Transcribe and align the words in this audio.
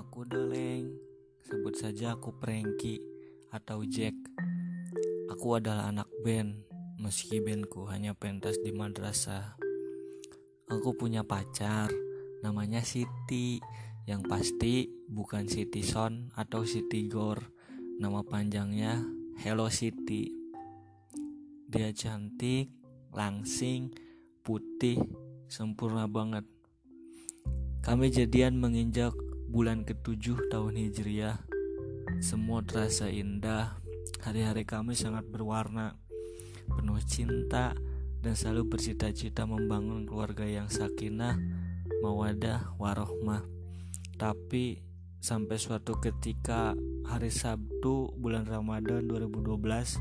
Namaku 0.00 0.24
Doleng, 0.24 0.96
sebut 1.44 1.76
saja 1.76 2.16
aku 2.16 2.32
Prengki 2.32 3.04
atau 3.52 3.84
Jack. 3.84 4.16
Aku 5.28 5.60
adalah 5.60 5.92
anak 5.92 6.08
band, 6.24 6.64
meski 6.96 7.36
bandku 7.44 7.84
hanya 7.84 8.16
pentas 8.16 8.56
di 8.64 8.72
madrasah. 8.72 9.60
Aku 10.72 10.96
punya 10.96 11.20
pacar, 11.20 11.92
namanya 12.40 12.80
Siti, 12.80 13.60
yang 14.08 14.24
pasti 14.24 14.88
bukan 15.04 15.44
Siti 15.44 15.84
Son 15.84 16.32
atau 16.32 16.64
Siti 16.64 17.04
Gor. 17.04 17.52
Nama 18.00 18.24
panjangnya 18.24 19.04
Hello 19.44 19.68
Siti. 19.68 20.32
Dia 21.68 21.92
cantik, 21.92 22.72
langsing, 23.12 23.92
putih, 24.40 24.96
sempurna 25.44 26.08
banget. 26.08 26.48
Kami 27.84 28.08
jadian 28.08 28.56
menginjak 28.56 29.12
bulan 29.50 29.82
ketujuh 29.82 30.46
tahun 30.46 30.78
Hijriah. 30.78 31.42
Semua 32.22 32.62
terasa 32.62 33.10
indah. 33.10 33.82
Hari-hari 34.22 34.62
kami 34.62 34.94
sangat 34.94 35.26
berwarna, 35.26 35.98
penuh 36.70 37.02
cinta, 37.02 37.74
dan 38.22 38.38
selalu 38.38 38.78
bercita-cita 38.78 39.50
membangun 39.50 40.06
keluarga 40.06 40.46
yang 40.46 40.70
sakinah, 40.70 41.34
mawadah, 41.98 42.78
warohmah. 42.78 43.42
Tapi 44.14 44.86
sampai 45.18 45.58
suatu 45.58 45.98
ketika 45.98 46.78
hari 47.10 47.34
Sabtu 47.34 48.14
bulan 48.22 48.46
Ramadan 48.46 49.10
2012 49.10 49.98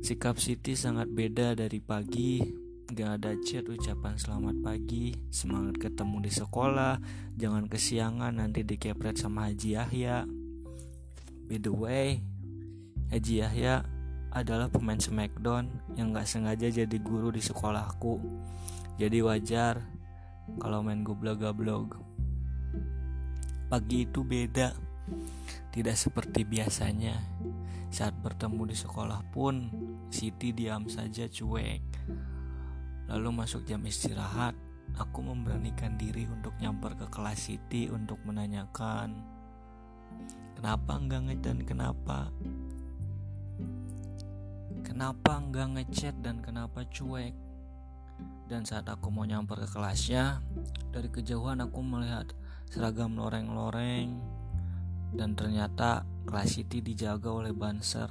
sikap 0.00 0.40
Siti 0.40 0.72
sangat 0.72 1.12
beda 1.12 1.52
dari 1.52 1.84
pagi 1.84 2.67
Gak 2.88 3.20
ada 3.20 3.36
chat 3.44 3.68
ucapan 3.68 4.16
selamat 4.16 4.64
pagi 4.64 5.12
Semangat 5.28 5.76
ketemu 5.76 6.24
di 6.24 6.32
sekolah 6.32 6.96
Jangan 7.36 7.68
kesiangan 7.68 8.40
nanti 8.40 8.64
dikepret 8.64 9.20
sama 9.20 9.52
Haji 9.52 9.76
Yahya. 9.76 10.24
By 11.44 11.60
the 11.60 11.68
way 11.68 12.24
Haji 13.12 13.44
Yahya 13.44 13.84
adalah 14.32 14.72
pemain 14.72 14.96
Smackdown 14.96 15.68
Yang 16.00 16.08
gak 16.16 16.28
sengaja 16.32 16.68
jadi 16.72 16.96
guru 16.96 17.28
di 17.28 17.44
sekolahku 17.44 18.24
Jadi 18.96 19.20
wajar 19.20 19.84
Kalau 20.56 20.80
main 20.80 21.04
goblok-goblok 21.04 22.00
Pagi 23.68 24.08
itu 24.08 24.24
beda 24.24 24.72
Tidak 25.76 25.92
seperti 25.92 26.48
biasanya. 26.48 27.20
Saat 27.92 28.16
bertemu 28.24 28.72
di 28.72 28.76
sekolah 28.80 29.28
pun 29.28 29.68
Siti 30.08 30.56
diam 30.56 30.88
saja 30.88 31.28
cuek 31.28 31.84
Lalu 33.08 33.28
masuk 33.32 33.64
jam 33.64 33.80
istirahat, 33.88 34.52
aku 35.00 35.24
memberanikan 35.24 35.96
diri 35.96 36.28
untuk 36.28 36.52
nyamper 36.60 36.96
ke 36.96 37.06
kelas 37.08 37.48
Siti 37.48 37.88
untuk 37.88 38.20
menanyakan 38.24 39.38
Kenapa 40.58 40.98
enggak 40.98 41.22
ngechat 41.22 41.44
dan 41.46 41.58
kenapa? 41.62 42.18
Kenapa 44.82 45.38
enggak 45.38 45.68
ngechat 45.70 46.14
dan 46.18 46.42
kenapa 46.42 46.82
cuek? 46.82 47.30
Dan 48.50 48.66
saat 48.66 48.90
aku 48.90 49.06
mau 49.14 49.22
nyamper 49.22 49.62
ke 49.62 49.68
kelasnya 49.70 50.42
Dari 50.90 51.06
kejauhan 51.14 51.62
aku 51.62 51.78
melihat 51.78 52.34
seragam 52.74 53.14
loreng-loreng. 53.14 54.18
Dan 55.14 55.38
ternyata 55.38 56.02
kelas 56.26 56.58
Siti 56.58 56.82
dijaga 56.82 57.30
oleh 57.30 57.54
banser. 57.54 58.10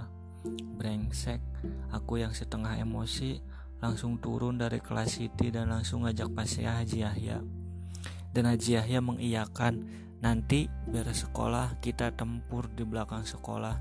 Brengsek 0.79 1.43
Aku 1.91 2.15
yang 2.15 2.31
setengah 2.31 2.79
emosi 2.79 3.43
langsung 3.77 4.17
turun 4.17 4.57
dari 4.57 4.81
kelas 4.81 5.21
Siti 5.21 5.53
dan 5.53 5.69
langsung 5.69 6.05
ngajak 6.05 6.33
Pasya 6.33 6.81
Haji 6.81 6.97
Yahya. 7.05 7.37
Dan 8.33 8.49
Haji 8.49 8.81
Yahya 8.81 8.99
mengiyakan, 9.01 9.73
nanti 10.17 10.65
beres 10.89 11.25
sekolah 11.25 11.77
kita 11.77 12.13
tempur 12.17 12.69
di 12.73 12.81
belakang 12.81 13.21
sekolah. 13.21 13.77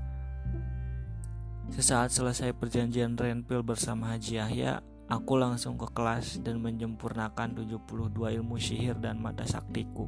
Sesaat 1.73 2.13
selesai 2.13 2.55
perjanjian 2.55 3.17
renpil 3.17 3.65
bersama 3.65 4.15
Haji 4.15 4.39
Yahya, 4.39 4.85
aku 5.09 5.35
langsung 5.35 5.75
ke 5.75 5.89
kelas 5.91 6.39
dan 6.45 6.63
menyempurnakan 6.63 7.57
72 7.57 8.13
ilmu 8.39 8.55
sihir 8.55 8.95
dan 9.01 9.19
mata 9.19 9.43
saktiku. 9.43 10.07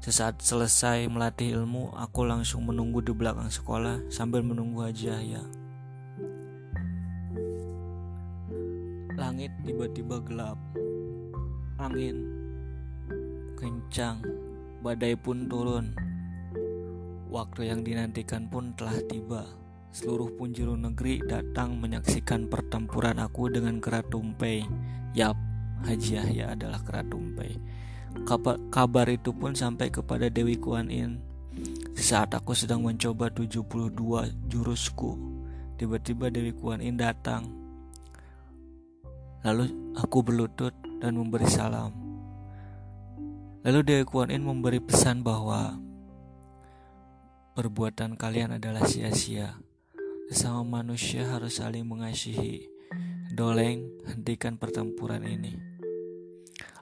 Sesaat 0.00 0.40
selesai 0.40 1.04
melatih 1.12 1.60
ilmu, 1.60 1.92
aku 1.92 2.24
langsung 2.24 2.64
menunggu 2.64 3.04
di 3.04 3.12
belakang 3.12 3.52
sekolah 3.52 4.08
sambil 4.08 4.40
menunggu 4.40 4.80
Haji 4.80 5.06
Yahya. 5.12 5.59
Langit 9.20 9.52
tiba-tiba 9.68 10.16
gelap. 10.24 10.56
Angin 11.76 12.24
kencang, 13.60 14.24
badai 14.80 15.12
pun 15.12 15.44
turun. 15.44 15.92
Waktu 17.28 17.68
yang 17.68 17.84
dinantikan 17.84 18.48
pun 18.48 18.72
telah 18.80 18.96
tiba. 19.04 19.44
Seluruh 19.92 20.32
penjuru 20.40 20.72
negeri 20.72 21.20
datang 21.28 21.76
menyaksikan 21.76 22.48
pertempuran 22.48 23.20
aku 23.20 23.52
dengan 23.52 23.76
kera 23.76 24.00
tumpei. 24.08 24.64
Yap, 25.12 25.36
Haji 25.84 26.16
Yahya 26.16 26.56
adalah 26.56 26.80
kera 26.80 27.04
tumpei. 27.04 27.60
Kabar, 28.24 28.56
kabar 28.72 29.04
itu 29.12 29.36
pun 29.36 29.52
sampai 29.52 29.92
kepada 29.92 30.32
Dewi 30.32 30.56
Kuan 30.56 30.88
Yin. 30.88 31.20
Saat 31.92 32.32
aku 32.32 32.56
sedang 32.56 32.88
mencoba 32.88 33.28
72 33.28 33.68
jurusku, 34.48 35.12
tiba-tiba 35.76 36.32
Dewi 36.32 36.56
Kuan 36.56 36.80
Yin 36.80 36.96
datang 36.96 37.59
Lalu 39.40 39.96
aku 39.96 40.20
berlutut 40.20 40.76
dan 41.00 41.16
memberi 41.16 41.48
salam. 41.48 41.96
Lalu 43.64 43.80
Dewi 43.84 44.04
Kuan 44.04 44.28
Yin 44.28 44.44
memberi 44.44 44.80
pesan 44.80 45.24
bahwa 45.24 45.80
perbuatan 47.56 48.20
kalian 48.20 48.60
adalah 48.60 48.84
sia-sia. 48.84 49.56
Sesama 50.28 50.84
manusia 50.84 51.24
harus 51.28 51.56
saling 51.56 51.88
mengasihi. 51.88 52.68
Doleng, 53.32 53.88
hentikan 54.08 54.60
pertempuran 54.60 55.24
ini. 55.24 55.56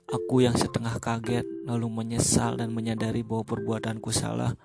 Aku 0.09 0.41
yang 0.43 0.57
setengah 0.59 0.99
kaget 0.99 1.47
lalu 1.63 1.87
menyesal 1.87 2.59
dan 2.59 2.75
menyadari 2.75 3.23
bahwa 3.23 3.45
perbuatanku 3.45 4.11
salah. 4.11 4.57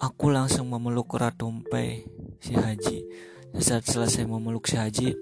Aku 0.00 0.32
langsung 0.32 0.72
memeluk 0.72 1.12
Ratu 1.12 1.50
Mpe, 1.50 2.08
si 2.40 2.56
Haji. 2.56 3.04
Saat 3.60 3.84
selesai 3.84 4.24
memeluk 4.24 4.64
si 4.64 4.78
Haji, 4.78 5.12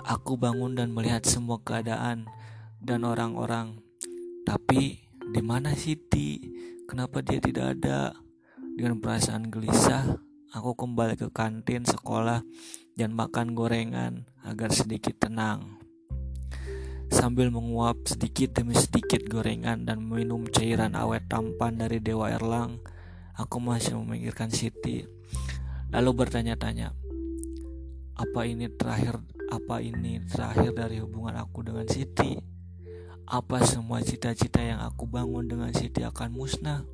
Aku 0.00 0.40
bangun 0.40 0.72
dan 0.72 0.96
melihat 0.96 1.28
semua 1.28 1.60
keadaan 1.60 2.24
dan 2.80 3.04
orang-orang. 3.04 3.84
Tapi 4.48 4.96
di 5.28 5.42
mana 5.44 5.76
Siti? 5.76 6.40
Kenapa 6.88 7.20
dia 7.20 7.36
tidak 7.36 7.76
ada? 7.76 8.16
Dengan 8.56 8.96
perasaan 8.96 9.52
gelisah, 9.52 10.16
aku 10.56 10.72
kembali 10.72 11.20
ke 11.20 11.28
kantin 11.28 11.84
sekolah 11.84 12.40
dan 12.96 13.12
makan 13.12 13.52
gorengan 13.52 14.24
agar 14.40 14.72
sedikit 14.72 15.20
tenang. 15.20 15.76
Sambil 17.12 17.52
menguap 17.52 18.08
sedikit 18.08 18.56
demi 18.56 18.72
sedikit 18.72 19.20
gorengan 19.28 19.84
dan 19.84 20.00
minum 20.00 20.48
cairan 20.48 20.96
awet 20.96 21.28
tampan 21.28 21.76
dari 21.76 22.00
Dewa 22.00 22.32
Erlang, 22.32 22.80
aku 23.36 23.60
masih 23.60 24.00
memikirkan 24.00 24.48
Siti. 24.48 25.04
Lalu 25.92 26.10
bertanya-tanya, 26.24 26.96
apa 28.16 28.40
ini 28.48 28.70
terakhir 28.72 29.20
apa 29.50 29.82
ini 29.82 30.22
terakhir 30.30 30.70
dari 30.70 31.02
hubungan 31.02 31.34
aku 31.34 31.66
dengan 31.66 31.82
Siti? 31.90 32.38
Apa 33.26 33.62
semua 33.66 33.98
cita-cita 33.98 34.62
yang 34.62 34.78
aku 34.78 35.10
bangun 35.10 35.50
dengan 35.50 35.74
Siti 35.74 36.06
akan 36.06 36.30
musnah? 36.30 36.86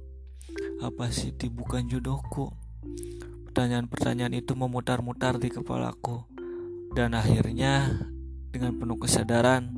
Apa 0.80 1.12
Siti 1.12 1.52
bukan 1.52 1.84
jodohku? 1.84 2.56
Pertanyaan-pertanyaan 3.48 4.36
itu 4.36 4.56
memutar-mutar 4.56 5.36
di 5.36 5.52
kepalaku. 5.52 6.24
Dan 6.96 7.12
akhirnya 7.12 7.92
dengan 8.48 8.76
penuh 8.80 8.96
kesadaran, 8.96 9.76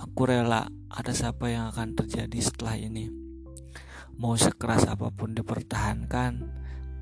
aku 0.00 0.32
rela 0.32 0.72
ada 0.88 1.12
siapa 1.12 1.52
yang 1.52 1.68
akan 1.72 1.92
terjadi 1.92 2.40
setelah 2.40 2.80
ini. 2.80 3.12
Mau 4.16 4.32
sekeras 4.36 4.88
apa 4.88 5.12
pun 5.12 5.36
dipertahankan, 5.36 6.40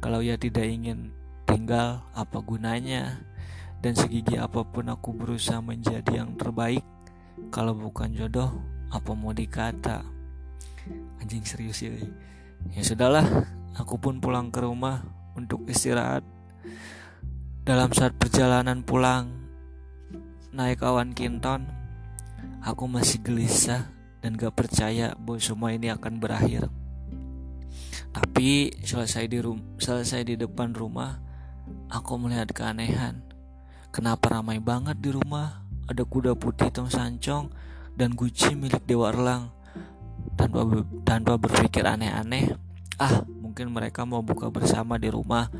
kalau 0.03 0.19
ia 0.19 0.35
tidak 0.35 0.67
ingin 0.67 1.15
tinggal, 1.47 2.03
apa 2.11 2.43
gunanya? 2.43 3.23
Dan 3.83 3.99
segigi 3.99 4.39
apa 4.39 4.63
pun 4.63 4.87
aku 4.87 5.11
berusaha 5.11 5.59
menjadi 5.59 6.23
yang 6.23 6.39
terbaik 6.39 6.87
Kalau 7.51 7.75
bukan 7.75 8.15
jodoh 8.15 8.55
apa 8.95 9.11
mau 9.19 9.35
dikata? 9.35 10.07
Anjing 11.19 11.43
serius 11.43 11.83
ya 11.83 11.91
Ya 12.71 12.87
sudahlah 12.87 13.27
Aku 13.75 13.99
pun 13.99 14.23
pulang 14.23 14.55
ke 14.55 14.63
rumah 14.63 15.03
untuk 15.35 15.67
istirahat. 15.67 16.23
Dalam 17.67 17.91
saat 17.91 18.15
perjalanan 18.15 18.87
pulang 18.87 19.35
Naik 20.55 20.87
awan 20.87 21.11
kinton 21.11 21.67
Aku 22.63 22.87
masih 22.87 23.19
gelisah 23.19 23.91
dan 24.23 24.39
gak 24.39 24.55
percaya 24.55 25.19
bahwa 25.19 25.43
semua 25.43 25.75
ini 25.75 25.91
akan 25.91 26.23
berakhir. 26.23 26.71
Tapi 28.15 28.71
selesai 28.87 29.27
di, 29.27 29.43
rum 29.43 29.59
selesai 29.83 30.23
di 30.23 30.39
depan 30.39 30.71
rumah 30.71 31.19
Aku 31.91 32.15
melihat 32.23 32.55
keanehan 32.55 33.32
Kenapa 33.93 34.41
ramai 34.41 34.57
banget 34.57 34.97
di 35.05 35.13
rumah? 35.13 35.69
Ada 35.85 36.09
kuda 36.09 36.33
putih 36.33 36.73
tong 36.73 36.89
sancong 36.89 37.53
dan 37.93 38.17
Gucci 38.17 38.57
milik 38.57 38.89
Dewa 38.89 39.13
Erlang. 39.13 39.53
tanpa 40.33 40.65
tanpa 41.05 41.37
berpikir 41.37 41.85
aneh-aneh. 41.85 42.57
Ah, 42.97 43.21
mungkin 43.29 43.69
mereka 43.69 44.09
mau 44.09 44.25
buka 44.25 44.49
bersama 44.49 44.97
di 44.97 45.13
rumah. 45.13 45.53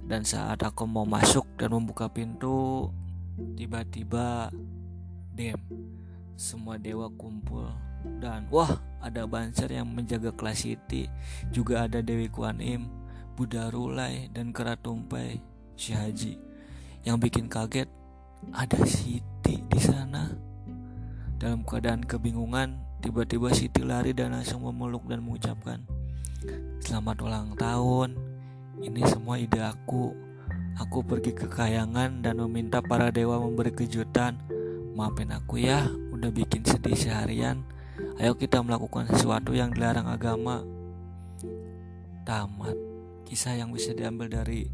Dan 0.00 0.24
saat 0.24 0.64
aku 0.64 0.88
mau 0.88 1.04
masuk 1.04 1.44
dan 1.60 1.76
membuka 1.76 2.08
pintu, 2.08 2.88
tiba-tiba 3.52 4.48
dem 5.36 5.60
semua 6.40 6.80
dewa 6.80 7.12
kumpul 7.20 7.68
dan 8.16 8.48
wah 8.48 8.80
ada 9.04 9.28
Banser 9.28 9.68
yang 9.68 9.92
menjaga 9.92 10.32
kelas 10.32 10.64
City 10.64 11.04
juga 11.52 11.84
ada 11.84 12.00
Dewi 12.00 12.32
Kuan 12.32 12.64
Im 12.64 12.88
Buddha 13.36 13.68
Rulai 13.68 14.32
dan 14.32 14.56
Keratumpai 14.56 15.44
si 15.76 15.92
Haji 15.92 16.49
yang 17.04 17.16
bikin 17.20 17.46
kaget 17.48 17.88
ada 18.52 18.80
Siti 18.88 19.60
di 19.60 19.80
sana 19.80 20.32
dalam 21.40 21.64
keadaan 21.64 22.04
kebingungan 22.04 22.80
tiba-tiba 23.00 23.52
Siti 23.52 23.84
lari 23.84 24.16
dan 24.16 24.36
langsung 24.36 24.64
memeluk 24.64 25.04
dan 25.08 25.24
mengucapkan 25.24 25.84
selamat 26.84 27.16
ulang 27.24 27.52
tahun 27.56 28.30
ini 28.80 29.04
semua 29.04 29.36
ide 29.36 29.60
aku. 29.60 30.16
Aku 30.80 31.04
pergi 31.04 31.36
ke 31.36 31.44
kayangan 31.44 32.24
dan 32.24 32.40
meminta 32.40 32.80
para 32.80 33.12
dewa 33.12 33.36
memberi 33.36 33.76
kejutan. 33.76 34.40
Maafin 34.96 35.36
aku 35.36 35.60
ya, 35.60 35.84
udah 36.16 36.32
bikin 36.32 36.64
sedih 36.64 36.96
seharian. 36.96 37.60
Ayo 38.16 38.32
kita 38.40 38.64
melakukan 38.64 39.04
sesuatu 39.12 39.52
yang 39.52 39.76
dilarang 39.76 40.08
agama. 40.08 40.64
Tamat. 42.24 42.72
Kisah 43.28 43.60
yang 43.60 43.68
bisa 43.68 43.92
diambil 43.92 44.32
dari 44.32 44.64